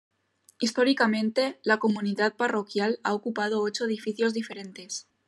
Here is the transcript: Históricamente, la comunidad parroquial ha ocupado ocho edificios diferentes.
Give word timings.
Históricamente, 0.59 1.59
la 1.61 1.77
comunidad 1.77 2.35
parroquial 2.35 2.99
ha 3.03 3.13
ocupado 3.13 3.61
ocho 3.61 3.85
edificios 3.85 4.33
diferentes. 4.33 5.07